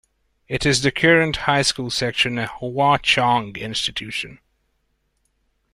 It 0.47 0.65
is 0.65 0.81
the 0.81 0.89
current 0.91 1.35
high 1.35 1.61
school 1.61 1.91
section 1.91 2.39
in 2.39 2.47
Hwa 2.47 2.97
Chong 3.03 3.55
Institution. 3.55 4.39